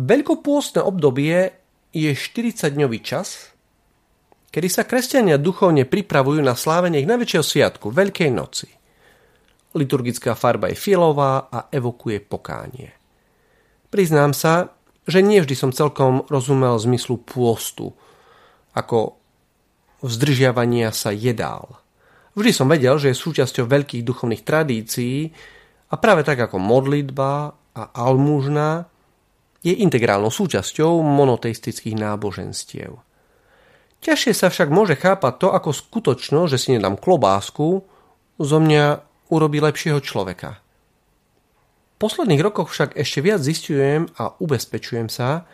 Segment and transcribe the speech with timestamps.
[0.00, 1.52] Veľkopôstne obdobie
[1.92, 3.52] je 40-dňový čas,
[4.48, 8.72] kedy sa kresťania duchovne pripravujú na slávenie ich najväčšieho sviatku, Veľkej noci.
[9.76, 12.96] Liturgická farba je fialová a evokuje pokánie.
[13.92, 14.72] Priznám sa,
[15.04, 17.92] že nie vždy som celkom rozumel zmyslu pôstu,
[18.72, 19.20] ako
[20.00, 21.76] vzdržiavania sa jedál.
[22.38, 25.28] Vždy som vedel, že je súčasťou veľkých duchovných tradícií
[25.92, 28.88] a práve tak ako modlitba a almužna
[29.60, 32.96] je integrálnou súčasťou monoteistických náboženstiev.
[34.00, 37.84] Ťažšie sa však môže chápať to ako skutočno, že si nedám klobásku,
[38.40, 40.56] zo mňa urobí lepšieho človeka.
[41.96, 45.44] V posledných rokoch však ešte viac zistujem a ubezpečujem sa,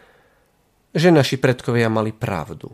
[0.94, 2.70] že naši predkovia mali pravdu.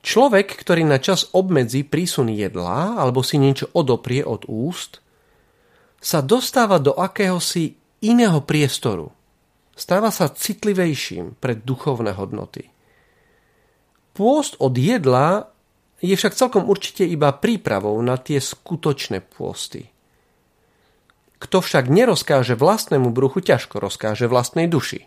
[0.00, 5.04] Človek, ktorý na čas obmedzí prísun jedla alebo si niečo odoprie od úst,
[6.00, 9.12] sa dostáva do akéhosi iného priestoru,
[9.78, 12.66] stáva sa citlivejším pre duchovné hodnoty.
[14.18, 15.54] Pôst od jedla
[16.02, 19.94] je však celkom určite iba prípravou na tie skutočné pôsty.
[21.38, 25.06] Kto však nerozkáže vlastnému bruchu, ťažko rozkáže vlastnej duši.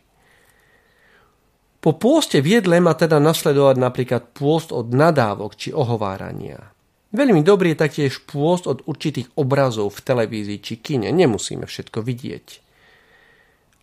[1.83, 6.71] Po pôste v jedle má teda nasledovať napríklad pôst od nadávok či ohovárania.
[7.11, 11.11] Veľmi dobrý je taktiež pôst od určitých obrazov v televízii či kine.
[11.11, 12.70] Nemusíme všetko vidieť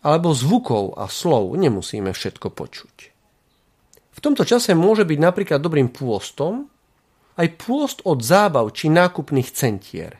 [0.03, 2.97] alebo zvukov a slov nemusíme všetko počuť.
[4.15, 6.67] V tomto čase môže byť napríklad dobrým pôstom
[7.39, 10.19] aj pôst od zábav či nákupných centier.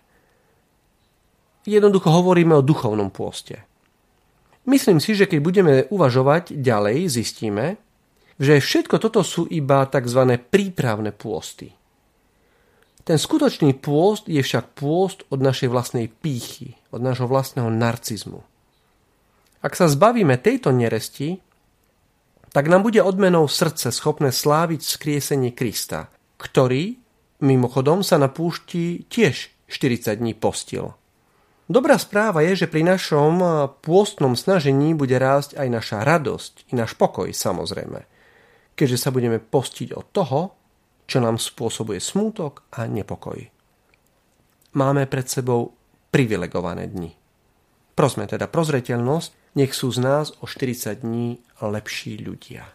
[1.68, 3.68] Jednoducho hovoríme o duchovnom pôste.
[4.64, 7.76] Myslím si, že keď budeme uvažovať ďalej, zistíme,
[8.40, 10.40] že všetko toto sú iba tzv.
[10.48, 11.76] prípravné pôsty.
[13.04, 18.46] Ten skutočný pôst je však pôst od našej vlastnej pýchy, od nášho vlastného narcizmu.
[19.60, 21.44] Ak sa zbavíme tejto neresti,
[22.50, 26.98] tak nám bude odmenou srdce schopné sláviť skriesenie Krista, ktorý,
[27.44, 30.96] mimochodom, sa na púšti tiež 40 dní postil.
[31.70, 33.38] Dobrá správa je, že pri našom
[33.86, 38.02] pôstnom snažení bude rásť aj naša radosť i náš pokoj samozrejme,
[38.74, 40.40] keďže sa budeme postiť od toho,
[41.06, 43.38] čo nám spôsobuje smútok a nepokoj.
[44.74, 45.78] Máme pred sebou
[46.10, 47.14] privilegované dni.
[47.94, 52.68] Prosme teda prozreteľnosť, nech sú z nás o 40 dní lepší ľudia.